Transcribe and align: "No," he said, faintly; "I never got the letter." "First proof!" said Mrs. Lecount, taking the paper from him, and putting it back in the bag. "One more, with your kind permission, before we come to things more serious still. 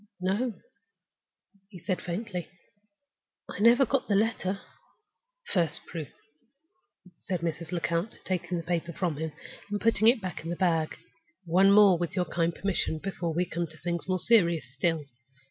"No," 0.19 0.55
he 1.69 1.77
said, 1.77 2.01
faintly; 2.01 2.49
"I 3.47 3.59
never 3.59 3.85
got 3.85 4.07
the 4.07 4.15
letter." 4.15 4.59
"First 5.53 5.85
proof!" 5.85 6.07
said 7.13 7.41
Mrs. 7.41 7.71
Lecount, 7.71 8.15
taking 8.25 8.57
the 8.57 8.63
paper 8.63 8.93
from 8.93 9.17
him, 9.17 9.31
and 9.69 9.79
putting 9.79 10.07
it 10.07 10.19
back 10.19 10.43
in 10.43 10.49
the 10.49 10.55
bag. 10.55 10.97
"One 11.45 11.71
more, 11.71 11.99
with 11.99 12.15
your 12.15 12.25
kind 12.25 12.51
permission, 12.55 12.97
before 12.97 13.35
we 13.35 13.45
come 13.45 13.67
to 13.67 13.77
things 13.77 14.07
more 14.07 14.17
serious 14.17 14.65
still. 14.73 15.05